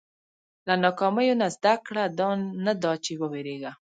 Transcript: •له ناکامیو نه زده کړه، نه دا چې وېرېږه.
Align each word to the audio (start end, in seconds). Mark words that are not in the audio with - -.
•له 0.67 0.73
ناکامیو 0.83 1.39
نه 1.41 1.47
زده 1.55 1.73
کړه، 1.85 2.03
نه 2.65 2.73
دا 2.83 2.93
چې 3.03 3.11
وېرېږه. 3.19 3.71